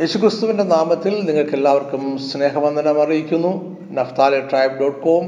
[0.00, 3.50] യേശുക്രിസ്തുവിന്റെ നാമത്തിൽ നിങ്ങൾക്ക് എല്ലാവർക്കും സ്നേഹവന്ദനം അറിയിക്കുന്നു.
[3.96, 5.24] നഫ്താലെ ട്രൈബ് ഡോട്ട് കോം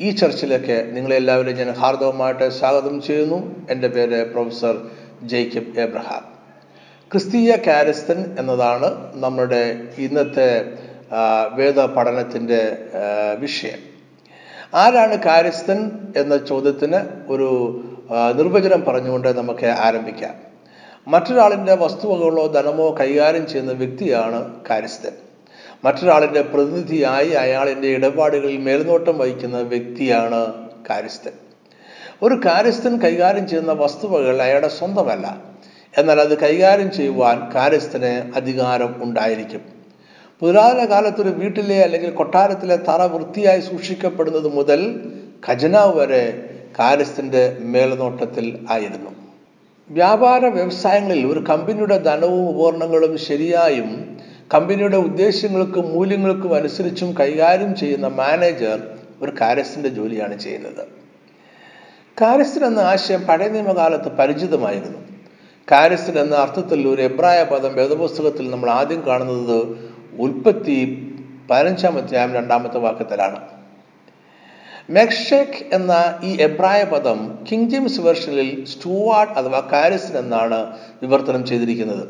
[0.00, 3.38] ഈ ചർച്ചിലേക്ക് നിങ്ങളെല്ലാവരും ഞാൻ ഹാർദവമായിട്ട് സ്വാഗതം ചെയ്യുന്നു.
[3.70, 4.76] എന്റെ പേര് പ്രൊഫസർ
[5.22, 6.24] ജേക്കബ് എബ്രഹാം
[7.12, 8.90] ക്രിസ്തീയ കാരിസ്തൻ എന്നതാണ്
[9.24, 9.62] നമ്മുടെ
[9.98, 10.48] ഇന്നത്തെ
[11.54, 12.62] വേദ പഠനത്തിന്റെ
[13.38, 13.82] വിഷയം.
[14.74, 17.00] ആരാണ് കാരിസ്തൻ എന്ന ചോദ്യത്തിന്
[17.32, 17.50] ഒരു
[18.34, 20.34] നിർവചനം പറഞ്ഞുകൊണ്ട് നമുക്ക് ആരംഭിക്കാം.
[21.08, 25.12] മറ്റൊരാളിന്റെ വസ്തുവകകളോ ധനമോ കൈകാര്യം ചെയ്യുന്ന വ്യക്തിയാണ് കാര്യസ്ഥൻ.
[25.84, 30.52] മറ്റൊരാളിന്റെ പ്രതിനിധിയായി അയാളിന്റെ ഇടപാടുകളിൽ മേൽനോട്ടം വഹിക്കുന്ന വ്യക്തിയാണ്
[30.90, 31.32] കാര്യസ്ഥൻ.
[32.22, 35.42] ഒരു കാര്യസ്ഥൻ കൈകാര്യം ചെയ്യുന്ന വസ്തുവകൾ അയാളുടെ സ്വന്തമല്ല.
[35.98, 39.60] എന്നാൽ അത് കൈകാര്യം ചെയ്യുവാൻ കാര്യസ്ഥന് അധികാരം ഉണ്ടായിരിക്കും.
[40.40, 45.10] പുരാതന കാലത്തൊരു വീട്ടിലെ അല്ലെങ്കിൽ കൊട്ടാരത്തിലെ തറ വൃത്തിയായി സൂക്ഷിക്കപ്പെടുന്നത് മുതൽ
[45.48, 49.25] ഖജനാവ് വരെ കാര്യസ്ഥന്റെ മേൽനോട്ടത്തിൽ ആയിരുന്നു.
[49.90, 54.18] വ്യാപാര വ്യവസായങ്ങളിൽ ഒരു കമ്പനിയുടെ ധനവും ഉപകരണങ്ങളും ശരിയായും
[54.54, 58.82] കമ്പനിയുടെ ഉദ്ദേശങ്ങൾക്കും മൂല്യങ്ങൾക്കും അനുസരിച്ചും കൈകാര്യം ചെയ്യുന്ന മാനേജർ
[59.22, 60.88] ഒരു കാര്യസ്ഥന്റെ ജോലിയാണ് ചെയ്യുന്നത്.
[62.22, 64.98] കാര്യസ്ഥൻ എന്ന ആശയം പഴയ നിയമകാലത്ത് പരിചിതമായിരുന്നു.
[65.72, 70.78] കാര്യസ്ഥൻ എന്ന അർത്ഥത്തിൽ ഒരു എബ്രായ പദം വേദപുസ്തകത്തിൽ നമ്മൾ ആദ്യം കാണുന്നത് ഉൽപ്പത്തി
[71.50, 73.55] പതിനഞ്ചാം അധ്യായം രണ്ടാമത്തെ വാക്യത്തിലാണ്.
[74.90, 82.08] മെക്ഷേക്ക് എന്ന ഈ എബ്രായ പദം കിങ് ജെയിംസ് വെർഷനിൽ സ്റ്റുവാർഡ് അഥവാ കാരിസൻ എന്നാണ് വിവർത്തനം ചെയ്തിരിക്കുന്നത്.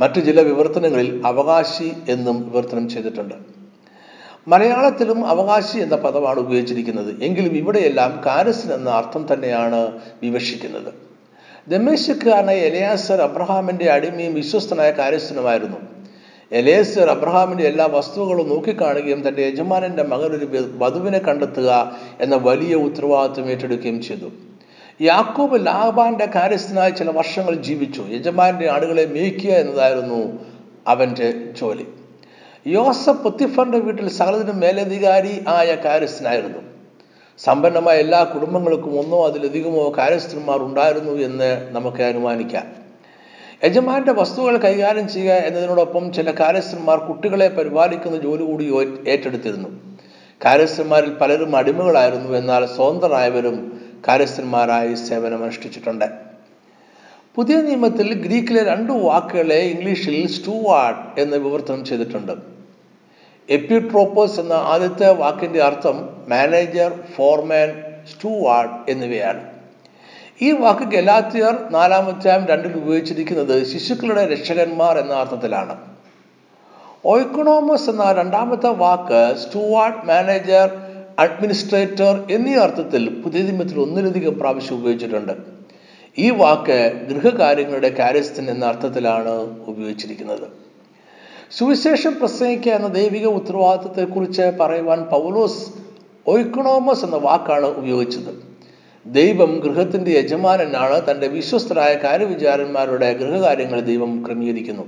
[0.00, 3.34] മറ്റു ചില വിവർത്തനങ്ങളിൽ അവകാശി എന്നും വിവർത്തനം ചെയ്തിട്ടുണ്ട്.
[4.48, 7.22] മലയാളത്തിലും അവകാശി എന്ന പദമാണ് ഉപയോഗിച്ചിരിക്കുന്നത്.
[7.22, 10.94] എങ്കിലും ഇവിടെയെല്ലാം കാരസൻ എന്ന അർത്ഥം തന്നെയാണ് വിവക്ഷിക്കുന്നത്.
[11.68, 15.93] ദമേശക്കാരനായ എലയാസർ അബ്രഹാമിന്റെ അടിമയും വിശ്വസ്തനായ കാര്യസ്ഥനുമായിരുന്നു
[16.52, 24.02] എലേസർ അബ്രഹാമിന്റെ എല്ലാ വസ്തുക്കളും നോക്കിക്കാണുകയും തന്റെ യജമാനന്റെ മകൻ ഒരു വധുവിനെ കണ്ടെത്തുക എന്ന വലിയ ഉത്തരവാദിത്വം ഏറ്റെടുക്കുകയും
[24.02, 24.30] ചെയ്തു.
[25.00, 28.04] യാക്കോബ് ലാബാന്റെ കാര്യസ്ഥനായി ചില വർഷങ്ങൾ ജീവിച്ചു.
[28.08, 30.32] യജമാന്റെ ആടുകളെ മേയ്ക്കുക എന്നതായിരുന്നു
[30.88, 31.86] അവന്റെ ജോലി.
[32.66, 36.58] യോസഫ് പുത്തിഫറിന്റെ വീട്ടിൽ സകലത്തിനും മേലധികാരി ആയ കാര്യസ്ഥനായിരുന്നു.
[37.38, 42.83] സമ്പന്നമായ എല്ലാ കുടുംബങ്ങൾക്കും ഒന്നോ അതിലധികമോ കാര്യസ്ഥന്മാർ ഉണ്ടായിരുന്നു എന്ന് നമുക്ക് അനുമാനിക്കാം.
[43.64, 48.64] യജമാന്റെ വസ്തുക്കൾ കൈകാര്യം ചെയ്യുക എന്നതിനോടൊപ്പം ചില കാര്യസ്ഥന്മാർ കുട്ടികളെ പരിപാലിക്കുന്ന ജോലി കൂടി
[49.08, 49.68] ഏറ്റെടുത്തിരുന്നു.
[50.44, 52.38] കാര്യസ്ഥന്മാരിൽ പലരും അടിമകളായിരുന്നു.
[52.38, 56.04] എന്നാൽ സ്വതന്ത്രരായവരും കാര്യസ്ഥന്മാരായി സേവനമനുഷ്ഠിച്ചിട്ടുണ്ട്.
[57.34, 62.32] പുതിയ നിയമത്തിൽ ഗ്രീക്കിലെ രണ്ട് വാക്കുകളെ ഇംഗ്ലീഷിൽ സ്റ്റൂവാർഡ് എന്ന് വിവർത്തനം ചെയ്തിട്ടുണ്ട്.
[63.50, 67.82] എപ്പിട്രോപ്പോസ് എന്ന ആദ്യത്തെ വാക്കിന്റെ അർത്ഥം മാനേജർ ഫോർമാൻ
[68.12, 69.53] സ്റ്റൂവാർഡ് എന്നിവയാണ്.
[70.40, 75.76] ഈ വാക്ക് ഗലാത്തിയർ നാലാമധ്യായം രണ്ടിൽ ഉപയോഗിച്ചിരിക്കുന്നത് ശിശുക്കളുടെ രക്ഷകന്മാർ എന്ന അർത്ഥത്തിലാണ്.
[77.04, 80.68] ഓയിക്കണോമസ് എന്ന രണ്ടാമത്തെ വാക്ക് സ്റ്റുവാർഡ് മാനേജർ
[81.18, 85.34] അഡ്മിനിസ്ട്രേറ്റർ എന്നീ അർത്ഥത്തിൽ പുതിയ നിയമത്തിൽ ഒന്നിലധികം പ്രാവശ്യം ഉപയോഗിച്ചിട്ടുണ്ട്.
[86.18, 86.78] ഈ വാക്ക്
[87.08, 89.34] ഗൃഹകാര്യങ്ങളുടെ കാര്യസ്ഥൻ എന്ന അർത്ഥത്തിലാണ്
[89.66, 90.46] ഉപയോഗിച്ചിരിക്കുന്നത്.
[91.50, 95.62] സുവിശേഷം പ്രസംഗിക്കുക എന്ന ദൈവിക ഉത്തരവാദിത്വത്തെക്കുറിച്ച് പറയുവാൻ പൗലോസ്
[96.26, 98.53] ഒയ്ക്കണോമസ് എന്ന വാക്കാണ് ഉപയോഗിച്ചത്.
[99.06, 101.10] ദൈവം ഗൃഹത്തിന്റെ യജമാനനാണ്.
[101.10, 104.82] തന്റെ വിശ്വസ്തരായ കാര്യവിചാരന്മാരുടെ ഗൃഹകാര്യങ്ങൾ ദൈവം ക്രമീകരിക്കുന്നു.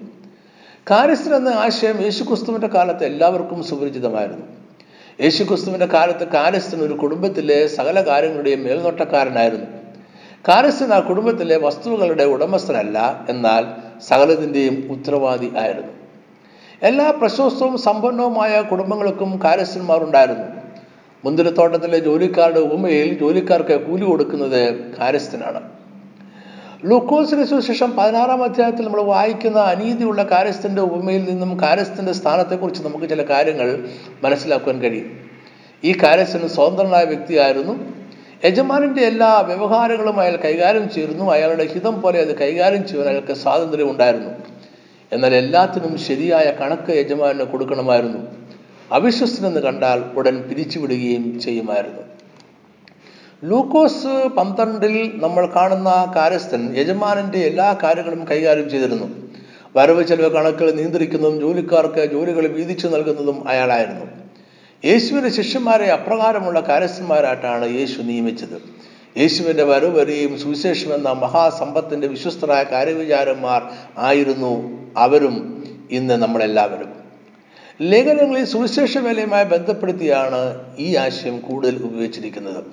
[0.90, 4.46] കാര്യസ്ഥൻ എന്ന ആശയം യേശുക്രിസ്തുവിന്റെ കാലത്ത് എല്ലാവർക്കും സുപരിചിതമായിരുന്നു.
[5.20, 9.66] യേശുക്രിസ്തുവിന്റെ കാലത്ത് കാര്യസ്ഥൻ ഒരു കുടുംബത്തിലെ സകല കാര്യങ്ങളുടെയും മേൽനോട്ടക്കാരനായിരുന്നു.
[10.48, 13.64] കാര്യസ്ഥൻ ആ കുടുംബത്തിലെ വസ്തുക്കളുടെ ഉടമസ്ഥനല്ല എന്നാൽ
[14.00, 15.92] സകലത്തിന്റെയും ഉത്തരവാദി ആയിരുന്നു.
[16.82, 20.65] എല്ലാ പ്രശസ്തവും സമ്പന്നവുമായ കുടുംബങ്ങൾക്കും കാര്യസ്ഥന്മാരുണ്ടായിരുന്നു.
[21.24, 24.60] മുന്തിരിത്തോട്ടത്തിലെ ജോലിക്കാരുടെ ഉപമയിൽ ജോലിക്കാർക്ക് കൂലി കൊടുക്കുന്നത്
[24.98, 25.60] കാര്യസ്ഥനാണ്.
[26.84, 33.88] ലൂക്കോസിന് സുശേഷം പതിനാറാം അധ്യായത്തിൽ നമ്മൾ വായിക്കുന്ന അനീതിയുള്ള കാര്യസ്ഥന്റെ ഉപമയിൽ നിന്നും കാര്യസ്ഥന്റെ സ്ഥാനത്തെക്കുറിച്ച് നമുക്ക് ചില കാര്യങ്ങൾ
[34.24, 35.08] മനസ്സിലാക്കുവാൻ കഴിയും.
[35.84, 37.74] ഈ കാര്യസ്ഥന് സ്വതന്ത്രനായ വ്യക്തിയായിരുന്നു.
[38.44, 41.30] യജമാനന്റെ എല്ലാ വ്യവഹാരങ്ങളും അയാൾ കൈകാര്യം ചെയ്തിരുന്നു.
[41.30, 44.32] അയാളുടെ ഹിതം പോലെ അത് കൈകാര്യം ചെയ്യുവാൻ അയാൾക്ക് സ്വാതന്ത്ര്യം ഉണ്ടായിരുന്നു
[45.12, 48.45] എന്നാൽ എല്ലാത്തിനും ശരിയായ കണക്ക് യജമാനന് കൊടുക്കണമായിരുന്നു.
[48.92, 52.02] അവിശ്വസനെന്ന് കണ്ടാൽ ഉടൻ പിരിച്ചുവിടുകയും ചെയ്യുമായിരുന്നു.
[53.44, 59.32] ലൂക്കോസ് പന്ത്രണ്ടിൽ നമ്മൾ കാണുന്ന കാര്യസ്ഥൻ യജമാനന്റെ എല്ലാ കാര്യങ്ങളും കൈകാര്യം ചെയ്തിരുന്നു.
[59.76, 64.06] വരവ് ചെലവ് കണക്കുകൾ നിയന്ത്രിക്കുന്നതും ജോലിക്കാർക്ക് ജോലികൾ വീതിച്ചു നൽകുന്നതും അയാളായിരുന്നു.
[64.84, 68.62] യേശുവിന്റെ ശിഷ്യന്മാരെ അപ്രകാരമുള്ള കാര്യസ്ഥന്മാരായിട്ടാണ് യേശു നിയമിച്ചത്.
[69.18, 73.62] യേശുവിന്റെ വരവ് വരെയും സുവിശേഷം എന്ന മഹാസമ്പത്തിന്റെ വിശ്വസ്തരായ കാര്യവിചാരന്മാർ
[73.98, 74.52] ആയിരുന്നു
[74.96, 76.95] അവരും ഇന്ന് നമ്മളെല്ലാവരും.
[77.80, 82.64] ലേഖനങ്ങളിൽ സുവിശേഷ വേലയുമായി ബന്ധപ്പെടുത്തിയാണ് ഈ ആശയം കൂടുതൽ ഉപയോഗിച്ചിരിക്കുന്നത്.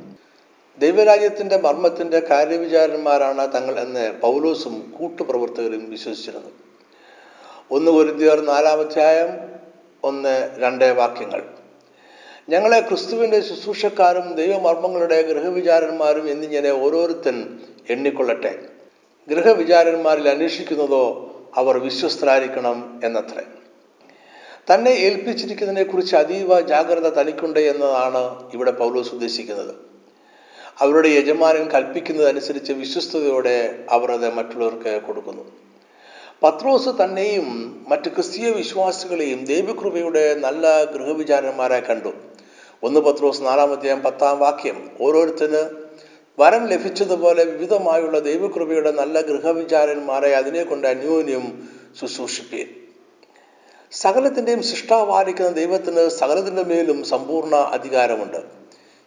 [0.79, 6.49] ദൈവരാജ്യത്തിന്റെ മർമ്മത്തിന്റെ കാര്യവിചാരന്മാരാണ് തങ്ങൾ എന്ന് പൗലോസും കൂട്ടുപ്രവർത്തകരും വിശ്വസിച്ചിരുന്നു
[7.71, 9.27] ഒന്ന് പൊരുത്തിയർ നാലാമധ്യായം
[10.03, 11.43] ഒന്ന് രണ്ട് വാക്യങ്ങൾ.
[12.49, 17.59] ഞങ്ങളെ ക്രിസ്തുവിന്റെ ശുശ്രൂഷക്കാരും ദൈവമർമ്മങ്ങളുടെ ഗൃഹവിചാരന്മാരും എന്നിങ്ങനെ ഓരോരുത്തൻ
[17.89, 18.59] എണ്ണിക്കൊള്ളട്ടെ.
[19.29, 23.43] ഗൃഹവിചാരന്മാരിൽ അന്വേഷിക്കുന്നതോ അവർ വിശ്വസ്തരായിരിക്കണം എന്നത്രേ.
[24.73, 29.75] തന്നെ ഏൽപ്പിച്ചിരിക്കുന്നതിനെ കുറിച്ച് അതീവ ജാഗ്രത തനിക്കുണ്ട് എന്നതാണ് ഇവിടെ പൗലോസ് ഉദ്ദേശിക്കുന്നത്.
[30.79, 35.51] അവരുടെ യജമാനൻ കൽപ്പിക്കുന്നതനുസരിച്ച് വിശ്വസ്തയോടെ അവർ അത് മറ്റുള്ളവർക്ക് കൊടുക്കുന്നു.
[36.43, 42.13] പത്രോസ് തന്നെയും മറ്റ് ക്രിസ്തീയ വിശ്വാസികളെയും ദൈവകൃപയുടെ നല്ല ഗൃഹവിചാരന്മാരായി കണ്ടു.
[42.83, 44.91] ഒന്ന് പത്രോസ് നാലാമധ്യായം പത്താം വാക്യം.
[45.01, 45.69] ഓരോരുത്തന്
[46.39, 51.69] വരം ലഭിച്ചതുപോലെ വിവിധമായുള്ള ദൈവകൃപയുടെ നല്ല ഗൃഹവിചാരന്മാരെ അതിനെ കൊണ്ട് അന്യോന്യം
[52.01, 52.82] ശുശ്രൂഷിപ്പീൻ.
[53.93, 58.37] സകലത്തിന്റെയും സൃഷ്ടാവാലിക്കുന്ന ദൈവത്തിന് സകലത്തിന്റെ മേലും സമ്പൂർണ അധികാരമുണ്ട്.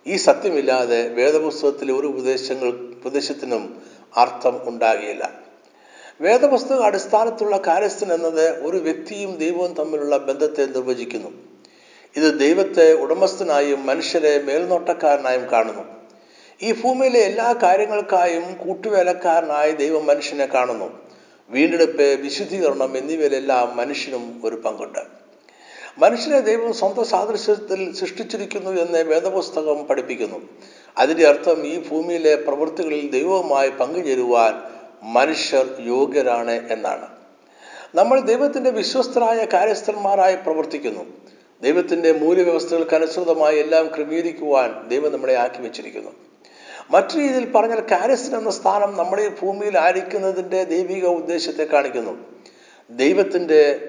[0.07, 2.69] ഈ സത്യമില്ലാതെ വേദപുസ്തകത്തിലെ ഒരു ഉപദേശങ്ങൾ
[3.05, 3.83] ഉപദേശത്തിനും
[4.17, 5.31] അർത്ഥം ഉണ്ടാകുകയില്ല
[6.21, 11.29] വേദപുസ്തക അടിസ്ഥാനത്തുള്ള കാര്യസ്ഥൻ എന്നത് ഒരു വ്യക്തിയും ദൈവവും തമ്മിലുള്ള ബന്ധത്തെ നിർവചിക്കുന്നു.
[12.17, 15.83] ഇത് ദൈവത്തെ ഉടമസ്ഥനായും മനുഷ്യരെ മേൽനോട്ടക്കാരനായും കാണുന്നു.
[16.63, 21.06] ഈ ഭൂമിയിലെ എല്ലാ കാര്യങ്ങൾക്കായും കൂട്ടുവേലക്കാരനായി ദൈവം മനുഷ്യനെ കാണുന്നു.
[21.51, 24.99] വീണ്ടെടുപ്പ് വിശുദ്ധീകരണം എന്നിവയിലെല്ലാം മനുഷ്യനും ഒരു പങ്കുണ്ട്.
[25.99, 30.49] മനുഷ്യനെ ദൈവം സ്വന്തം സാദൃശ്യത്തിൽ സൃഷ്ടിച്ചിരിക്കുന്നു എന്ന് വേദപുസ്തകം പഠിപ്പിക്കുന്നു.
[30.99, 34.55] അതിന്റെ അർത്ഥം ഈ ഭൂമിയിലെ പ്രവൃത്തികളിൽ ദൈവവുമായി പങ്കുചേരുവാൻ
[35.03, 37.09] മനുഷ്യർ യോഗ്യരാണ് എന്നാണ്.
[37.95, 41.05] നമ്മൾ ദൈവത്തിന്റെ വിശ്വസ്തരായ കാര്യസ്ഥന്മാരായി പ്രവർത്തിക്കുന്നു.
[41.63, 46.11] ദൈവത്തിന്റെ മൂല്യവ്യവസ്ഥകൾക്ക് അനുസൃതമായി എല്ലാം ക്രമീകരിക്കുവാൻ ദൈവം നമ്മളെ ആക്കി വെച്ചിരിക്കുന്നു.
[46.91, 52.19] മറ്റു രീതിയിൽ പറഞ്ഞാൽ കാര്യസ്ഥൻ എന്ന സ്ഥാനം നമ്മുടെ ഈ ഭൂമിയിൽ ആയിരിക്കുന്നതിന്റെ ദൈവിക ഉദ്ദേശത്തെ കാണിക്കുന്നു.
[52.91, 53.89] ദൈവത്തിന്റെ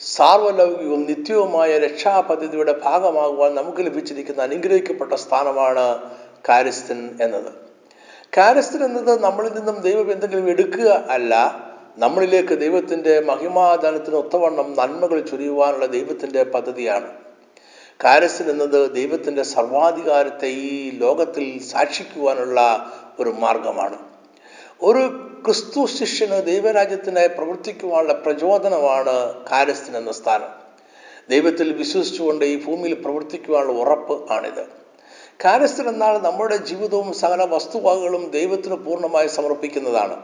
[0.00, 6.02] സാർവലൗകികവും നിത്യവുമായ രക്ഷാപദ്ധതിയുടെ ഭാഗമാകുവാൻ നമുക്ക് ലഭിച്ചിരിക്കുന്ന അനുഗ്രഹിക്കപ്പെട്ട സ്ഥാനമാണ്
[6.48, 7.52] കാര്യസ്ഥൻ എന്നത്.
[8.38, 11.34] കാര്യസ്ഥൻ എന്നത് നമ്മളിൽ നിന്നും ദൈവം എന്തെങ്കിലും എടുക്കുക അല്ല
[11.98, 17.21] നമ്മളിലേക്ക് ദൈവത്തിന്റെ മഹിമാദാനത്തിന് ഒത്തവണ്ണം നന്മകൾ ചൊരിയുവാനുള്ള ദൈവത്തിന്റെ പദ്ധതിയാണ്.
[18.04, 22.86] കാര്യസ്ഥൻ എന്നത് ദൈവത്തിന്റെ സർവാധികാരത്തെ ഈ ലോകത്തിൽ സാക്ഷിക്കുവാനുള്ള
[23.20, 23.98] ഒരു മാർഗമാണ്.
[24.82, 30.48] ഒരു ക്രിസ്തു ശിഷ്യന് ദൈവരാജ്യത്തിനായി പ്രവർത്തിക്കുവാനുള്ള പ്രചോദനമാണ് കാരസ്ഥൻ എന്ന സ്ഥാനം.
[31.30, 34.66] ദൈവത്തിൽ വിശ്വസിച്ചുകൊണ്ട് ഈ ഭൂമിയിൽ പ്രവർത്തിക്കുവാനുള്ള ഉറപ്പ് ആണിത്.
[35.44, 40.22] കാരസ്ഥൻ എന്നാൽ നമ്മുടെ ജീവിതവും സകല വസ്തുവകകളും ദൈവത്തിന് പൂർണമായി സമർപ്പിക്കുന്നതാണ്.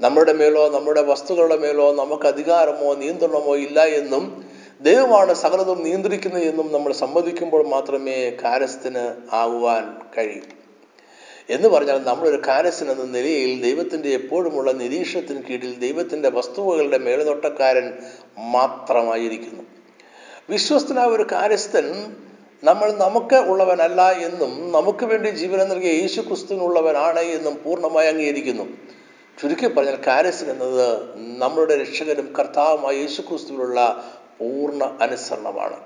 [0.00, 4.45] നമ്മുടെ മേലോ നമ്മുടെ വസ്തുക്കളുടെ മേലോ നമുക്ക് അധികാരമോ നിയന്ത്രണമോ ഇല്ല എന്നും
[4.80, 10.42] ദൈവമാണ് സകലതും നിയന്ത്രിക്കുന്നത് എന്നും നമ്മൾ സമ്മതിക്കുമ്പോൾ മാത്രമേ കാര്യസ്ഥന് ആകുവാൻ കഴിയൂ.
[11.50, 17.92] എന്ന് പറഞ്ഞാൽ നമ്മളൊരു കാര്യസ്ഥൻ എന്ന നിലയിൽ ദൈവത്തിന്റെ എപ്പോഴുമുള്ള നിരീക്ഷണത്തിന് കീഴിൽ ദൈവത്തിന്റെ വസ്തുവകളുടെ മേൽനോട്ടക്കാരൻ
[18.38, 19.62] മാത്രമായിരിക്കുന്നു.
[20.50, 22.16] വിശ്വസ്തനായ ഒരു കാര്യസ്ഥൻ
[22.64, 28.96] നമ്മൾ നമുക്ക് ഉള്ളവനല്ല എന്നും നമുക്ക് വേണ്ടി ജീവനം നൽകിയ യേശു ക്രിസ്തുവിനുള്ളവനാണ് എന്നും പൂർണമായി അംഗീകരിക്കുന്നു.
[29.42, 31.00] ചുരുക്കി പറഞ്ഞാൽ കാരസ്ഥൻ എന്നത്
[31.38, 34.04] നമ്മളുടെ രക്ഷകനും കർത്താവുമായ യേശു ക്രിസ്തുവിനുള്ള
[34.40, 35.76] പൂർണ അനുസരണമാണ്.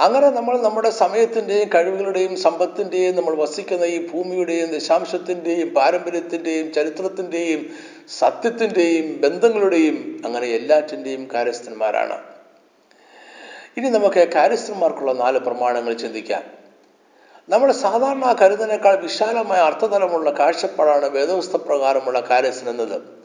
[0.00, 7.70] അങ്ങനെ നമ്മൾ നമ്മുടെ സമയത്തിന്റെയും കഴിവുകളുടെയും സമ്പത്തിന്റെയും നമ്മൾ വസിക്കുന്ന ഈ ഭൂമിയുടെയും ദശാംശത്തിന്റെയും പാരമ്പര്യത്തിന്റെയും ചരിത്രത്തിന്റെയും
[8.18, 12.22] സത്യത്തിന്റെയും ബന്ധങ്ങളുടെയും അങ്ങനെ എല്ലാറ്റിന്റെയും കാര്യസ്ഥന്മാരാണ്.
[13.76, 16.42] ഇനി നമുക്ക് കാര്യസ്ഥന്മാർക്കുള്ള നാല് പ്രമാണങ്ങൾ ചിന്തിക്കാം.
[17.48, 23.17] നമ്മൾ സാധാരണ കരുതനേക്കാൾ വിശാലമായ അർത്ഥതലമുള്ള കാഴ്ചപ്പാടാണ് വേദവസ്ഥ പ്രകാരമുള്ള കാര്യസ്ഥൻ എന്നത്.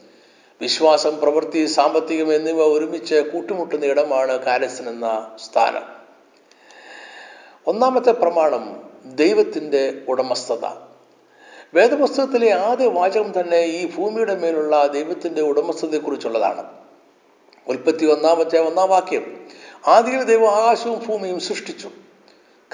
[0.60, 5.82] വിശ്വാസം പ്രവൃത്തി സാമ്പത്തികം എന്നിവ ഒരുമിച്ച് കൂട്ടുമുട്ടുന്ന ഇടമാണ് കാലസൻ എന്ന സ്ഥാനം.
[7.66, 10.66] ഒന്നാമത്തെ പ്രമാണം ദൈവത്തിന്റെ ഉടമസ്ഥത.
[11.74, 16.70] വേദപുസ്തകത്തിലെ ആദ്യ വാചകം തന്നെ ഈ ഭൂമിയുടെ മേലുള്ള ദൈവത്തിന്റെ ഉടമസ്ഥതയെക്കുറിച്ചുള്ളതാണ്.
[17.68, 19.48] ഉൽപ്പത്തി ഒന്നാമത്തെ ഒന്നാം വാക്യം
[19.86, 21.90] ആദ്യ ദൈവം ആകാശവും ഭൂമിയും സൃഷ്ടിച്ചു.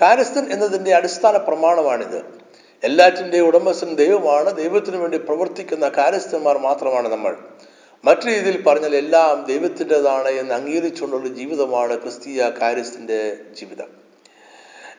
[0.02, 2.40] കാരസ്ഥൻ എന്നതിന്റെ അടിസ്ഥാന പ്രമാണമാണിത്.
[2.84, 4.56] എല്ലാറ്റിന്റെയും ഉടമസ്ഥൻ ദൈവമാണ്.
[4.56, 7.50] ദൈവത്തിനു വേണ്ടി പ്രവർത്തിക്കുന്ന കാര്യസ്ഥന്മാർ മാത്രമാണ് നമ്മൾ.
[8.04, 13.87] മറ്റു രീതിയിൽ പറഞ്ഞാൽ എല്ലാം ദൈവത്തിന്റെതാണ് എന്ന് അംഗീകരിച്ചുകൊണ്ടുള്ള ജീവിതമാണ് ക്രിസ്തീയ കാര്യസ്ഥന്റെ ജീവിതം.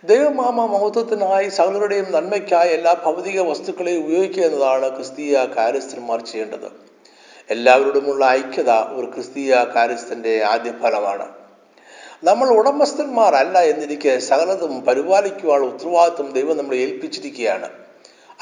[0.04, 6.72] ദൈവമാമ മഹത്വത്തിനായി സകലരുടെയും നന്മയ്ക്കായി എല്ലാ ഭൗതിക വസ്തുക്കളെയും ഉപയോഗിക്കുക എന്നതാണ് ക്രിസ്തീയ കാര്യസ്ഥന്മാർ ചെയ്യേണ്ടത്.
[7.50, 11.28] എല്ലാവരോടുമുള്ള ഐക്യത ഒരു ക്രിസ്തീയ കാര്യസ്ഥന്റെ ആദ്യ ഫലമാണ്.
[12.24, 17.70] നമ്മൾ ഉടമസ്ഥന്മാരല്ല എന്നിരിക്കെ സകലതും പരിപാലിക്കുവാനുള്ള ഉത്തരവാദിത്വം ദൈവം നമ്മളെ ഏൽപ്പിച്ചിരിക്കുകയാണ്.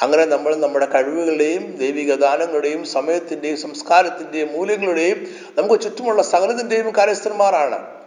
[0.01, 5.27] അങ്ങനെ നമ്മൾ നമ്മുടെ കഴിവുകളുടെയും ദൈവിക ദാനങ്ങളുടെയും സമയത്തിന്റെയും സംസ്കാരത്തിന്റെയും മൂല്യങ്ങളുടെയും
[5.57, 7.99] നമുക്ക് ചുറ്റുമുള്ള സകലത്തിന്റെയും കാര്യസ്ഥന്മാരാണ്.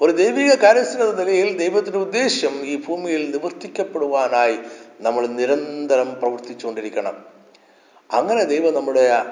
[0.00, 4.58] ഒരു ദൈവിക കാര്യസ്ഥൻ എന്ന നിലയിൽ ദൈവത്തിന്റെ ഉദ്ദേശ്യം ഈ ഭൂമിയിൽ നിവർത്തിക്കപ്പെടുവാനായി
[5.00, 7.24] നമ്മൾ നിരന്തരം പ്രവർത്തിച്ചുകൊണ്ടിരിക്കണം.
[8.12, 9.22] അങ്ങനെ ദൈവം നമ്മുടെ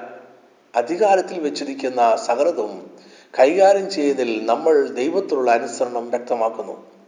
[0.75, 2.99] അധികാരത്തിൽ വെച്ചിരിക്കുന്ന സകലതും
[3.39, 6.98] കൈകാര്യം ചെയ്യുന്നതിൽ നമ്മൾ ദൈവത്തിലുള്ള അനുസരണം വ്യക്തമാക്കുന്നു.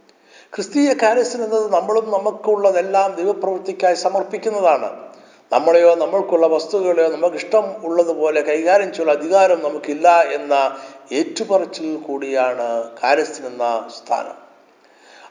[0.54, 5.10] ക്രിസ്തീയ കാര്യസ്ഥൻ എന്നത് നമ്മളും നമുക്കുള്ളതെല്ലാം ദൈവപ്രവൃത്തിക്കായി സമർപ്പിക്കുന്നതാണ്.
[5.52, 10.76] നമ്മളെയോ നമ്മൾക്കുള്ള വസ്തുക്കളെയോ നമുക്ക് ഇഷ്ടം ഉള്ളതുപോലെ കൈകാര്യം ചെയ്യുന്ന അധികാരം നമുക്കില്ല എന്ന
[11.12, 14.36] ഏറ്റുപറച്ചിൽ കൂടിയാണ് കാര്യസ്ഥൻ എന്ന സ്ഥാനം.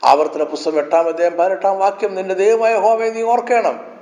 [0.03, 3.99] ആവർത്തന പുസ്തകം എട്ടാം അദ്ദേഹം പതിനെട്ടാം വാക്യം നിന്റെ ദൈവമായ ഹോമയെ നീ ഓർക്കണം.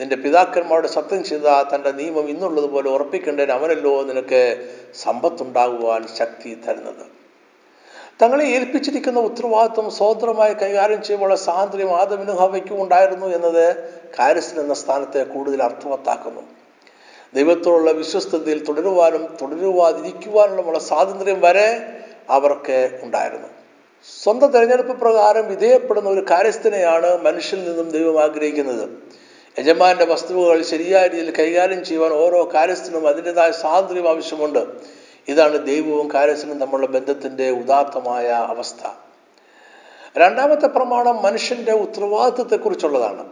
[0.00, 4.70] നിന്റെ പിതാക്കന്മാരുടെ സത്യം ചെയ്ത തന്റെ നിയമം ഇന്നുള്ളതുപോലെ ഉറപ്പിക്കേണ്ടതിന് അവനല്ലോ നിനക്ക്
[5.04, 7.17] സമ്പത്തുണ്ടാകുവാൻ ശക്തി തരുന്നത്.
[8.22, 13.76] തങ്ങളെ ഏൽപ്പിച്ചിരിക്കുന്ന ഉത്തരവാദിത്വം സ്വതന്ത്രമായി കൈകാര്യം ചെയ്യുമ്പോൾ സ്വാതന്ത്ര്യം ആദമിനും ഹവയ്ക്കും ഉണ്ടായിരുന്നു എന്നത്
[14.18, 16.42] കാരിസൻ എന്ന സ്ഥാനത്തെ കൂടുതൽ അർത്ഥവത്താക്കുന്നു.
[17.34, 21.86] ദൈവത്തോടുള്ള വിശ്വസ്തതയിൽ തുടരുവാനും തുടരുവാതിരിക്കുവാനുമുള്ള സ്വാതന്ത്ര്യം വരെ
[22.30, 23.48] അവർക്ക് ഉണ്ടായിരുന്നു.
[24.22, 28.88] സ്വന്തം തെരഞ്ഞെടുപ്പ് പ്രകാരം വിധേയപ്പെടുന്ന ഒരു കാര്യസ്ഥനെയാണ് മനുഷ്യനിൽ നിന്നും ദൈവം ആഗ്രഹിക്കുന്നത്.
[29.58, 34.58] യജമാന്റെ വസ്തുവകൾ ശരിയായ രീതിയിൽ കൈകാര്യം ചെയ്യുവാൻ ഓരോ കാര്യസ്ഥനും അതിന്റെതായ സ്വാതന്ത്ര്യം ആവശ്യമുണ്ട്.
[35.28, 38.88] ഇതാണ് ദൈവവും കാര്യസ്ഥനും തമ്മിലുള്ള ബന്ധത്തിന്റെ ഉദാത്തമായ അവസ്ഥ.
[40.18, 43.26] രണ്ടാമത്തെ പ്രമാണം മനുഷ്യന്റെ ഉത്തരവാദിത്വത്തെക്കുറിച്ചുള്ളതാണ്.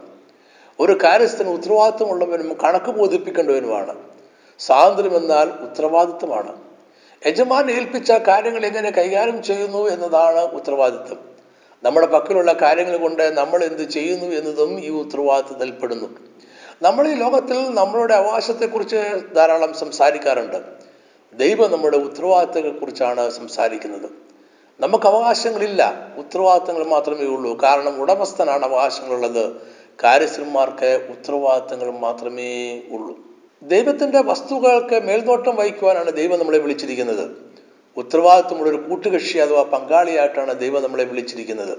[0.79, 3.97] ഒരു കാര്യസ്ഥന് ഉത്തരവാദിത്വമുള്ളവനും കണക്ക് ബോധിപ്പിക്കേണ്ടവനുമാണ്.
[4.59, 6.61] സ്വാതന്ത്ര്യം എന്നാൽ ഉത്തരവാദിത്വമാണ്.
[7.27, 11.19] യജമാൻ ഏൽപ്പിച്ച കാര്യങ്ങൾ എങ്ങനെ കൈകാര്യം ചെയ്യുന്നു എന്നതാണ് ഉത്തരവാദിത്വം.
[11.83, 16.07] നമ്മുടെ പക്കലുള്ള കാര്യങ്ങൾ കൊണ്ട് നമ്മൾ എന്ത് ചെയ്യുന്നു എന്നതും ഈ ഉത്തരവാദിത്വത്തിൽ പെടുന്നു
[16.81, 20.86] നമ്മൾ ഈ ലോകത്തിൽ നമ്മളുടെ അവകാശത്തെക്കുറിച്ച് ധാരാളം സംസാരിക്കാറുണ്ട്.
[21.37, 24.09] ദൈവം നമ്മുടെ ഉത്തരവാദിത്തങ്ങളെക്കുറിച്ചാണ് സംസാരിക്കുന്നത്.
[24.79, 26.11] നമുക്ക് അവകാശങ്ങളില്ല.
[26.17, 27.57] ഉത്തരവാദിത്തങ്ങൾ മാത്രമേ ഉള്ളൂ.
[27.63, 29.53] കാരണം ഉടമസ്ഥനാണ് അവകാശങ്ങളുള്ളത്.
[30.03, 33.19] കാര്യസ്ഥന്മാർക്ക് ഉത്തരവാദിത്തങ്ങൾ മാത്രമേ ഉള്ളൂ.
[33.63, 37.31] ദൈവത്തിന്റെ വസ്തുക്കൾക്ക് മേൽനോട്ടം വഹിക്കുവാനാണ് ദൈവം നമ്മളെ വിളിച്ചിരിക്കുന്നത്.
[37.97, 41.77] ഉത്തരവാദിത്വമുള്ള ഒരു കൂട്ടുകക്ഷി അഥവാ പങ്കാളിയായിട്ടാണ് ദൈവം നമ്മളെ വിളിച്ചിരിക്കുന്നത്.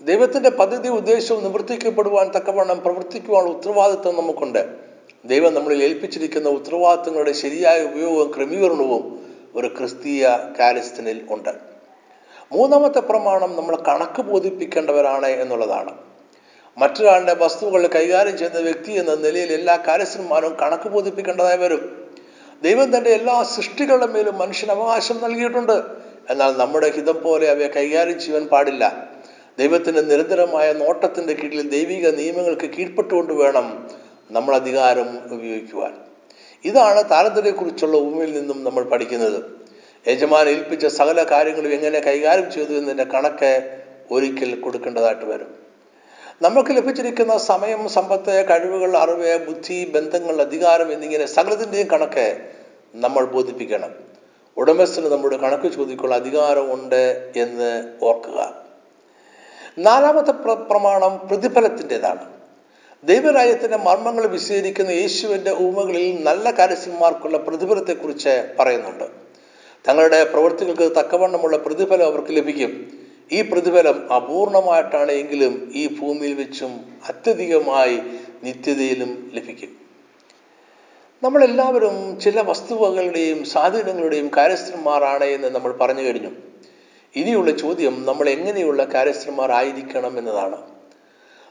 [0.00, 4.85] ദൈവത്തിന്റെ പദ്ധതി ഉദ്ദേശവും നിവർത്തിക്കപ്പെടുവാൻ തക്കവണ്ണം പ്രവർത്തിക്കുവാനുള്ള ഉത്തരവാദിത്വം നമുക്കുണ്ട്.
[5.26, 10.28] ദൈവം നമ്മളിൽ ഏൽപ്പിച്ചിരിക്കുന്ന ഉത്തരവാദിത്തങ്ങളുടെ ശരിയായ ഉപയോഗവും ക്രമീകരണവും ഒരു ക്രിസ്തീയ
[10.58, 11.48] കാലിസ്തനിൽ ഉണ്ട്.
[12.52, 15.94] മൂന്നാമത്തെ പ്രമാണം നമ്മൾ കണക്ക് ബോധിപ്പിക്കേണ്ടവരാണ് എന്നുള്ളതാണ്.
[16.78, 22.12] മറ്റൊരാളുടെ വസ്തുക്കൾ കൈകാര്യം ചെയ്യുന്ന വ്യക്തി എന്ന നിലയിൽ എല്ലാ കാര്യസ്ഥന്മാരും കണക്ക് ബോധിപ്പിക്കേണ്ടതായി വരും.
[22.62, 25.82] ദൈവം തന്റെ എല്ലാ സൃഷ്ടികളുടെ മേലും മനുഷ്യന് അവകാശം നൽകിയിട്ടുണ്ട്.
[26.30, 29.08] എന്നാൽ നമ്മുടെ ഹിതം പോലെ അവയെ കൈകാര്യം ചെയ്യാൻ പാടില്ല.
[29.58, 33.90] ദൈവത്തിന്റെ നിരന്തരമായ നോട്ടത്തിന്റെ കീഴിൽ ദൈവിക നിയമങ്ങൾക്ക് കീഴ്പ്പെട്ടുകൊണ്ട് വേണം
[34.30, 35.94] നമ്മൾ അധികാരം ഉപയോഗിക്കുവാൻ.
[36.64, 39.44] ഇതാണ് താരതമ്യത്തെക്കുറിച്ചുള്ള ഉപമയിൽ നിന്നും നമ്മൾ പഠിക്കുന്നത്.
[40.08, 45.54] യജമാൻ ഏൽപ്പിച്ച സകല കാര്യങ്ങളും എങ്ങനെ കൈകാര്യം ചെയ്തു എന്നതിന്റെ കണക്ക് ഒരിക്കൽ കൊടുക്കേണ്ടതായിട്ട് വരും.
[46.42, 52.38] നമുക്ക് ലഭിച്ചിരിക്കുന്ന സമയം സമ്പത്ത് കഴിവുകൾ അറിവ് ബുദ്ധി ബന്ധങ്ങൾ അധികാരം എന്നിങ്ങനെ സകലത്തിന്റെയും കണക്ക്
[52.94, 53.94] നമ്മൾ ബോധിപ്പിക്കണം.
[54.56, 58.54] ഉടമസ്ഥന് നമ്മുടെ കണക്ക് ചോദിക്കുള്ള അധികാരമുണ്ട് എന്ന് ഓർക്കുക.
[59.78, 62.35] നാലാമത്തെ പ്രമാണം പ്രതിഫലത്തിന്റെതാണ്.
[63.04, 69.04] ദൈവരാജ്യത്തിന്റെ മർമ്മങ്ങൾ വിശദീകരിക്കുന്ന യേശുവിന്റെ ഉപമകളിൽ നല്ല കാര്യസ്ഥന്മാർക്കുള്ള പ്രതിഫലത്തെക്കുറിച്ച് പറയുന്നുണ്ട്.
[69.88, 72.92] തങ്ങളുടെ പ്രവൃത്തികൾക്ക് തക്കവണ്ണമുള്ള പ്രതിഫലം അവർക്ക് ലഭിക്കും.
[73.32, 78.00] ഈ പ്രതിഫലം അപൂർണമായിട്ടാണ് എങ്കിലും ഈ ഭൂമിയിൽ വെച്ചും അത്യധികമായി
[78.44, 79.76] നിത്യതയിലും ലഭിക്കും.
[81.22, 86.30] നമ്മളെല്ലാവരും ചില വസ്തുവകളുടെയും സ്വാധീനങ്ങളുടെയും കാര്യസ്ഥന്മാരാണ് എന്ന് നമ്മൾ പറഞ്ഞു കഴിഞ്ഞു.
[87.16, 90.75] ഇനിയുള്ള ചോദ്യം നമ്മൾ എങ്ങനെയുള്ള കാര്യസ്ഥന്മാർ ആയിരിക്കണം എന്നതാണ്.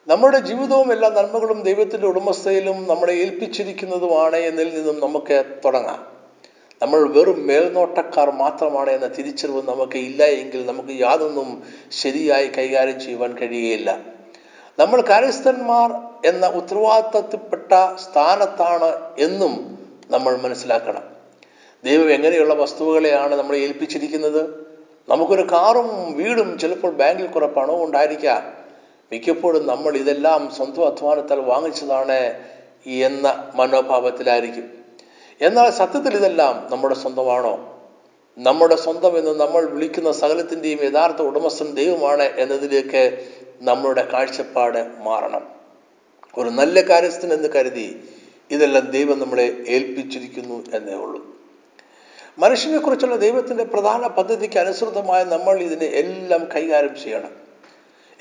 [0.08, 6.08] നമ്മുടെ ജീവിതവും എല്ലാ നന്മകളും ദൈവത്തിന്റെ ഉടമസ്ഥയിലും നമ്മളെ ഏൽപ്പിച്ചിരിക്കുന്നതുമാണ് എന്നതിൽ നിന്നും നമുക്ക് തുടങ്ങാം.
[6.82, 14.00] നമ്മൾ വെറും മേൽനോട്ടക്കാർ മാത്രമാണ് എന്ന തിരിച്ചറിവ് നമുക്ക് ഇല്ല എങ്കിൽ നമുക്ക് യാതൊന്നും ശരിയായി കൈകാര്യം ചെയ്യുവാൻ കഴിയുകയില്ല
[14.80, 15.92] നമ്മൾ കാര്യസ്ഥന്മാർ
[16.26, 19.78] എന്ന ഉത്തരവാദിത്തത്തിൽപ്പെട്ട സ്ഥാനത്താണ് എന്നും
[20.10, 21.04] നമ്മൾ മനസ്സിലാക്കണം.
[21.86, 24.68] ദൈവം എങ്ങനെയുള്ള വസ്തുവകളെയാണ് നമ്മളെ ഏൽപ്പിച്ചിരിക്കുന്നത്?
[25.10, 28.65] നമുക്കൊരു കാറും വീടും ചിലപ്പോൾ ബാങ്കിൽ കുറെ പണവും ഉണ്ടായിരിക്കാം.
[29.12, 32.42] മിക്കപ്പോഴും നമ്മൾ ഇതെല്ലാം സ്വന്തം അധ്വാനത്താൽ വാങ്ങിച്ചതാണ്
[32.86, 34.72] എന്ന മനോഭാവത്തിലായിരിക്കും.
[35.42, 37.72] എന്നാൽ സത്യത്തിൽ ഇതെല്ലാം നമ്മുടെ സ്വന്തമാണോ?
[38.38, 43.30] നമ്മുടെ സ്വന്തം എന്ന് നമ്മൾ വിളിക്കുന്ന സകലത്തിന്റെയും യഥാർത്ഥ ഉടമസ്ഥൻ ദൈവമാണ് എന്നതിലേക്ക്
[43.62, 45.48] നമ്മളുടെ കാഴ്ചപ്പാട് മാറണം.
[46.38, 48.10] ഒരു നല്ല കാര്യസ്ഥൻ എന്ന് കരുതി
[48.52, 51.26] ഇതെല്ലാം ദൈവം നമ്മളെ ഏൽപ്പിച്ചിരിക്കുന്നു എന്നേ ഉള്ളൂ.
[52.40, 57.45] മനുഷ്യനെ കുറിച്ചുള്ള ദൈവത്തിന്റെ പ്രധാന പദ്ധതിക്ക് അനുസൃതമായി നമ്മൾ ഇതിനെ എല്ലാം കൈകാര്യം ചെയ്യണം.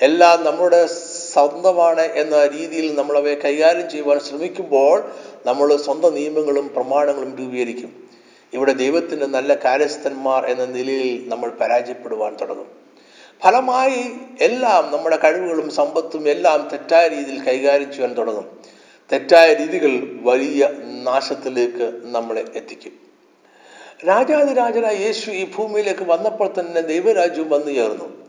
[0.03, 0.87] എല്ലാം നമ്മുടെ
[1.33, 5.13] സ്വന്തമാണ് എന്ന രീതിയിൽ നമ്മളവയെ കൈകാര്യം ചെയ്യുവാൻ ശ്രമിക്കുമ്പോൾ
[5.47, 8.09] നമ്മൾ സ്വന്തം നിയമങ്ങളും പ്രമാണങ്ങളും രൂപീകരിക്കും.
[8.55, 12.67] ഇവിടെ ദൈവത്തിന്റെ നല്ല കാര്യസ്ഥന്മാർ എന്ന നിലയിൽ നമ്മൾ പരാജയപ്പെടുവാൻ തുടങ്ങും.
[13.45, 14.11] ഫലമായി
[14.41, 18.61] എല്ലാം നമ്മുടെ കഴിവുകളും സമ്പത്തും എല്ലാം തെറ്റായ രീതിയിൽ കൈകാര്യം ചെയ്യാൻ തുടങ്ങും.
[19.13, 20.71] തെറ്റായ രീതികൾ വലിയ
[21.03, 22.93] നാശത്തിലേക്ക് നമ്മളെ എത്തിക്കും.
[24.07, 28.24] രാജാതിരാജനായ യേശു ഈ ഭൂമിയിലേക്ക് വന്നപ്പോൾ തന്നെ ദൈവരാജ്യവും വന്നു ചേർന്നു.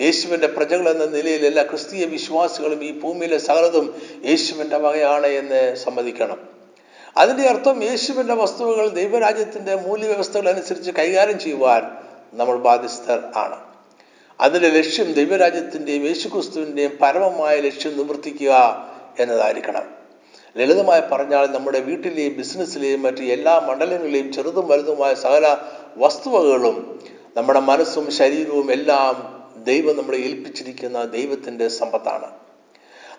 [0.00, 6.38] യേശുവിന്റെ പ്രജകൾ എന്ന നിലയിൽ എല്ലാ ക്രിസ്തീയ വിശ്വാസികളും ഈ ഭൂമിയിലെ സകലതും യേശുവിന്റെ വകയാണ് എന്ന് സമ്മതിക്കണം.
[7.16, 11.82] അതിന്റെ അർത്ഥം യേശുവിന്റെ വസ്തുവകൾ ദൈവരാജ്യത്തിന്റെ മൂല്യവ്യവസ്ഥകൾ അനുസരിച്ച് കൈകാര്യം ചെയ്യുവാൻ
[12.32, 13.58] നമ്മൾ ബാധ്യസ്ഥർ ആണ്.
[14.40, 18.84] അതിന്റെ ലക്ഷ്യം ദൈവരാജ്യത്തിന്റെയും യേശുക്രിസ്തുവിന്റെയും പരമമായ ലക്ഷ്യം നിവർത്തിക്കുക
[19.18, 20.02] എന്നതായിരിക്കണം.
[20.56, 25.56] ലളിതമായി പറഞ്ഞാൽ നമ്മുടെ വീട്ടിലെയും ബിസിനസ്സിലെയും മറ്റ് എല്ലാ മണ്ഡലങ്ങളിലെയും ചെറുതും വലുതുമായ സകല
[25.96, 27.00] വസ്തുവകളും
[27.36, 32.30] നമ്മുടെ മനസ്സും ശരീരവും എല്ലാം ദൈവം നമ്മളെ ഏൽപ്പിച്ചിരിക്കുന്ന ദൈവത്തിന്റെ സമ്പത്താണ്.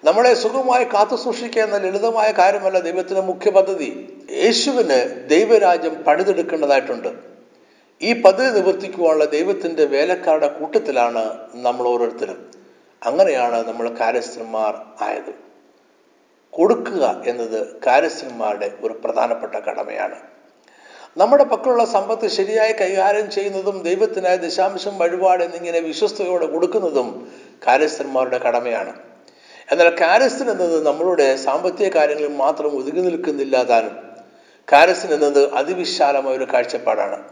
[0.03, 4.17] നമ്മളെ സുഖമായി കാത്തു സൂക്ഷിക്കുക എന്ന ലളിതമായ കാര്യമല്ല ദൈവത്തിന്റെ മുഖ്യ പദ്ധതി.
[4.31, 7.07] യേശുവിന് ദൈവരാജ്യം പണിതെടുക്കേണ്ടതായിട്ടുണ്ട്.
[8.01, 12.51] ഈ പദ്ധതി നിവർത്തിക്കുവാനുള്ള ദൈവത്തിന്റെ വേലക്കാരുടെ കൂട്ടത്തിലാണ് നമ്മൾ ഓരോരുത്തരും.
[13.03, 15.33] അങ്ങനെയാണ് നമ്മൾ കാര്യസ്ഥന്മാർ ആയത്.
[16.51, 20.32] കൊടുക്കുക എന്നത് കാര്യസ്ഥന്മാരുടെ ഒരു പ്രധാനപ്പെട്ട കടമയാണ്.
[21.17, 27.31] നമ്മുടെ പക്കലുള്ള സമ്പത്ത് ശരിയായി കൈകാര്യം ചെയ്യുന്നതും ദൈവത്തിനായി ദശാംശം വഴിപാട് എന്നിങ്ങനെ വിശ്വസ്തയോടെ കൊടുക്കുന്നതും
[27.67, 28.99] കാര്യസ്ഥന്മാരുടെ കടമയാണ്.
[29.71, 33.95] എന്നാൽ കാര്യസ്ഥൻ എന്നത് നമ്മളുടെ സാമ്പത്തിക കാര്യങ്ങളിൽ മാത്രം ഒതുങ്ങി നിൽക്കുന്നില്ല താനും.
[34.73, 37.23] കാര്യസ്ഥൻ എന്നത് അതിവിശാലമായ ഒരു കാഴ്ചപ്പാടാണ്.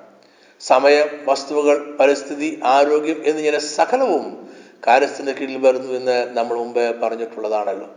[0.61, 4.49] സമയം വസ്തുവകൾ പരിസ്ഥിതി ആരോഗ്യം എന്നിങ്ങനെ സകലവും
[4.87, 7.89] കാര്യസ്ഥന്റെ കീഴിൽ വരുന്നു എന്ന് നമ്മൾ മുമ്പേ പറഞ്ഞിട്ടുള്ളതാണല്ലോ.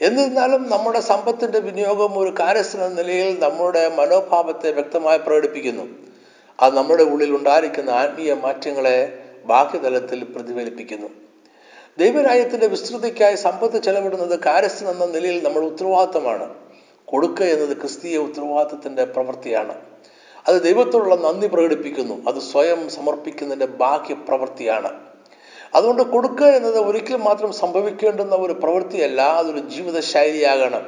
[0.00, 5.82] എന്നിരുന്നാലും നമ്മുടെ സമ്പത്തിന്റെ വിനിയോഗം ഒരു കാര്യസ്ഥന നിലയിൽ നമ്മുടെ മനോഭാവത്തെ വ്യക്തമായി പ്രകടിപ്പിക്കുന്നു.
[6.60, 11.08] അത് നമ്മുടെ ഉള്ളിൽ ഉണ്ടായിരിക്കുന്ന ആത്മീയ മാറ്റങ്ങളെ ബാഹ്യതലത്തിൽ പ്രതിഫലിപ്പിക്കുന്നു.
[11.98, 16.54] ദൈവരാജ്യത്തിന്റെ വിസ്തൃതിക്കായി സമ്പത്ത് ചെലവിടുന്നത് കാര്യസ്ഥൻ എന്ന നിലയിൽ നമ്മൾ ഉത്തരവാദിത്തമാണ്.
[17.04, 19.74] കൊടുക്കുക എന്നത് ക്രിസ്തീയ ഉത്തരവാദിത്തത്തിന്റെ പ്രവൃത്തിയാണ്.
[20.48, 22.28] അത് ദൈവത്തോടുള്ള നന്ദി പ്രകടിപ്പിക്കുന്നു.
[22.28, 25.05] അത് സ്വയം സമർപ്പിക്കുന്നതിന്റെ ബാഹ്യ പ്രവൃത്തിയാണ്
[25.76, 30.84] അതുകൊണ്ട് കൊടുക്കുക എന്നത് ഒരിക്കലും മാത്രം സംഭവിക്കേണ്ടുന്ന ഒരു പ്രവൃത്തിയല്ല അതൊരു ജീവിത ശൈലിയാകണം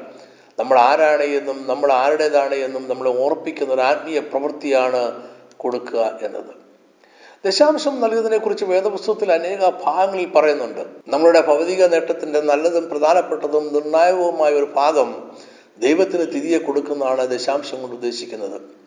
[0.59, 5.03] നമ്മൾ ആരാണ് എന്നും നമ്മൾ ആരുടേതാണ് എന്നും നമ്മളെ ഓർപ്പിക്കുന്ന ഒരു ആത്മീയ പ്രവൃത്തിയാണ്
[5.57, 6.53] കൊടുക്കുക എന്നത്.
[7.45, 10.83] ദശാംശം നൽകുന്നതിനെ കുറിച്ച് വേദപുസ്തകത്തിൽ അനേക ഭാഗങ്ങളിൽ പറയുന്നുണ്ട്.
[11.09, 15.11] നമ്മളുടെ ഭൗതിക നേട്ടത്തിന്റെ നല്ലതും പ്രധാനപ്പെട്ടതും നിർണായകവുമായ ഒരു ഭാഗം
[15.79, 18.78] ദൈവത്തിന് തിരികെ കൊടുക്കുന്നതാണ് ദശാംശം കൊണ്ട് ഉദ്ദേശിക്കുന്നത്.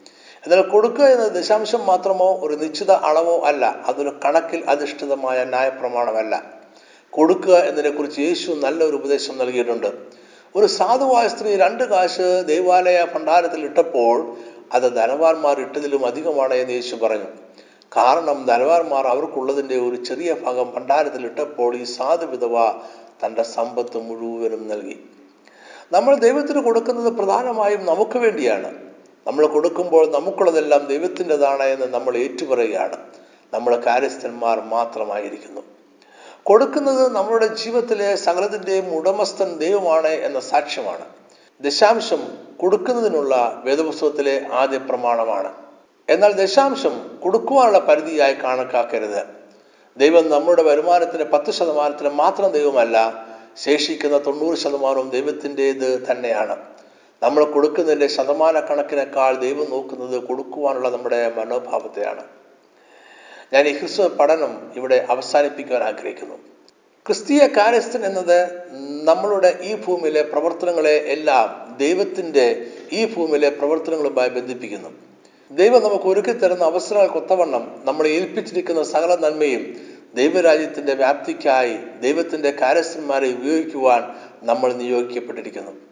[0.44, 3.66] എന്നാൽ കൊടുക്കുക എന്ന ദശാംശം മാത്രമോ ഒരു നിശ്ചിത അളവോ അല്ല.
[3.86, 6.44] അതൊരു കണക്കിൽ അധിഷ്ഠിതമായ ന്യായപ്രമാണമല്ല.
[7.10, 9.94] കൊടുക്കുക എന്നതിനെക്കുറിച്ച് യേശു നല്ലൊരു ഉപദേശം നൽകിയിട്ടുണ്ട്.
[10.56, 14.38] ഒരു സാധുവായ സ്ത്രീ രണ്ട് കാശ് ദേവാലയ ഭണ്ഡാരത്തിൽ ഇട്ടപ്പോൾ
[14.74, 17.26] അത് ധനവാന്മാർ ഇട്ടതിലും അധികമാണ് എന്ന് യേശു പറഞ്ഞു.
[17.98, 22.72] കാരണം ധനവാന്മാർ അവർക്കുള്ളതിന്റെ ഒരു ചെറിയ ഭാഗം ഭണ്ഡാരത്തിൽ ഇട്ടപ്പോൾ ഈ സാധു വിധവ
[23.26, 25.00] തന്റെ സമ്പത്ത് മുഴുവനും നൽകി.
[25.92, 28.91] നമ്മൾ ദൈവത്തിന് കൊടുക്കുന്നത് പ്രധാനമായും നമുക്ക് വേണ്ടിയാണ്.
[29.28, 32.98] നമ്മൾ കൊടുക്കുമ്പോൾ നമുക്കുള്ളതെല്ലാം ദൈവത്തിന്റെതാണ് എന്ന് നമ്മൾ ഏറ്റുപറയുകയാണ്.
[33.54, 35.62] നമ്മൾ കാര്യസ്ഥന്മാർ മാത്രമായിരിക്കുന്നു.
[36.44, 41.06] കൊടുക്കുന്നത് നമ്മുടെ ജീവിതത്തിലെ സകലത്തിന്റെയും ഉടമസ്ഥൻ ദൈവമാണ് എന്ന സാക്ഷ്യമാണ്.
[41.62, 45.54] ദശാംശം കൊടുക്കുന്നതിനുള്ള വേദപുസ്തകത്തിലെ ആദ്യ പ്രമാണമാണ്.
[46.10, 49.28] എന്നാൽ ദശാംശം കൊടുക്കുവാനുള്ള പരിധിയായി കണക്കാക്കരുത്.
[49.98, 53.26] ദൈവം നമ്മുടെ വരുമാനത്തിന് പത്ത് ശതമാനത്തിന് മാത്രം ദൈവമല്ല
[53.58, 56.81] ശേഷിക്കുന്ന തൊണ്ണൂറ് ശതമാനവും ദൈവത്തിന്റെത് തന്നെയാണ്.
[57.24, 62.24] നമ്മൾ കൊടുക്കുന്നതിന്റെ ശതമാനക്കണക്കിനേക്കാൾ ദൈവം നോക്കുന്നത് കൊടുക്കുവാനുള്ള നമ്മുടെ മനോഭാവത്തെയാണ്.
[63.54, 66.36] ഞാൻ ഈ ക്രിസ്തു പഠനം ഇവിടെ അവസാനിപ്പിക്കുവാൻ ആഗ്രഹിക്കുന്നു.
[67.08, 68.52] ക്രിസ്തീയ കാര്യസ്ഥൻ എന്നത്
[69.04, 74.90] നമ്മളുടെ ഈ ഭൂമിയിലെ പ്രവർത്തനങ്ങളെ എല്ലാം ദൈവത്തിന്റെ ഈ ഭൂമിയിലെ പ്രവർത്തനങ്ങളുമായി ബന്ധിപ്പിക്കുന്നു.
[75.52, 79.76] ദൈവം നമുക്ക് ഒരുക്കി തരുന്ന അവസരങ്ങൾക്ക് ഒത്തവണ്ണം നമ്മളെ ഏൽപ്പിച്ചിരിക്കുന്ന സകല നന്മയും
[80.16, 84.04] ദൈവരാജ്യത്തിന്റെ വ്യാപ്തിക്കായി ദൈവത്തിന്റെ കാര്യസ്ഥന്മാരെ ഉപയോഗിക്കുവാൻ
[84.44, 85.91] നമ്മൾ നിയോഗിക്കപ്പെട്ടിരിക്കുന്നു.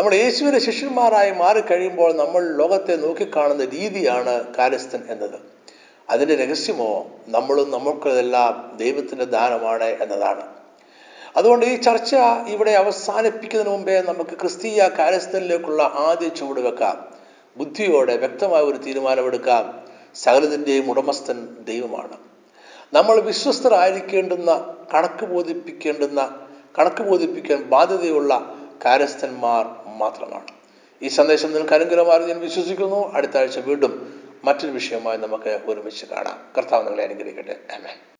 [0.00, 5.40] നമ്മൾ യേശുവിന്റെ ശിഷ്യന്മാരായി മാറിക്കഴിയുമ്പോൾ നമ്മൾ ലോകത്തെ നോക്കിക്കാണുന്ന രീതിയാണ് കാര്യസ്ഥൻ എന്നത്.
[6.10, 10.42] അതിന്റെ രഹസ്യമോ നമ്മളും നമ്മൾക്കെല്ലാം ദൈവത്തിന്റെ ദാനമാണ് എന്നതാണ്.
[11.36, 12.16] അതുകൊണ്ട് ഈ ചർച്ച
[12.48, 17.08] ഇവിടെ അവസാനിപ്പിക്കുന്നതിന് മുമ്പേ നമുക്ക് ക്രിസ്തീയ കാര്യസ്ഥനിലേക്കുള്ള ആദ്യ ചുവട് വെക്കാം.
[17.56, 19.88] ബുദ്ധിയോടെ വ്യക്തമായ ഒരു തീരുമാനമെടുക്കാം.
[20.14, 22.16] സകലത്തിന്റെയും ഉടമസ്ഥൻ ദൈവമാണ്.
[22.92, 26.46] നമ്മൾ വിശ്വസ്തരായിരിക്കേണ്ടുന്ന കണക്ക് ബോധിപ്പിക്കേണ്ടുന്ന
[26.78, 30.46] കണക്ക് ബോധിപ്പിക്കാൻ ബാധ്യതയുള്ള കാര്യസ്ഥന്മാർ മാത്രമാണ്.
[31.02, 33.12] ഈ സന്ദേശം നിങ്ങൾക്ക് അനുഗ്രഹമാണെന്ന് ഞാൻ വിശ്വസിക്കുന്നു.
[33.12, 33.92] അടുത്ത ആഴ്ച വീണ്ടും
[34.44, 36.38] മറ്റൊരു വിഷയമായി നമുക്ക് ഒരുമിച്ച് കാണാം.
[36.58, 37.56] കർത്താവ് നിങ്ങളെ അനുഗ്രഹിക്കട്ടെ.
[37.74, 38.00] ആമേ